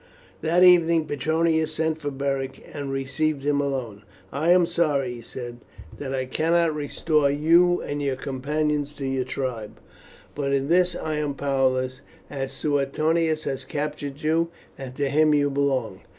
That 0.41 0.63
evening 0.63 1.05
Petronius 1.05 1.75
sent 1.75 1.99
for 1.99 2.09
Beric, 2.09 2.67
and 2.73 2.91
received 2.91 3.43
him 3.43 3.61
alone. 3.61 4.01
"I 4.31 4.49
am 4.49 4.65
sorry," 4.65 5.11
he 5.13 5.21
said, 5.21 5.59
"that 5.99 6.11
I 6.11 6.25
cannot 6.25 6.73
restore 6.73 7.29
you 7.29 7.81
and 7.83 8.01
your 8.01 8.15
companions 8.15 8.93
to 8.93 9.05
your 9.05 9.25
tribe, 9.25 9.77
but 10.33 10.53
in 10.53 10.69
this 10.69 10.95
I 10.95 11.17
am 11.17 11.35
powerless, 11.35 12.01
as 12.31 12.51
Suetonius 12.51 13.43
has 13.43 13.63
captured 13.63 14.23
you, 14.23 14.49
and 14.75 14.95
to 14.95 15.07
him 15.07 15.35
you 15.35 15.51
belong. 15.51 16.01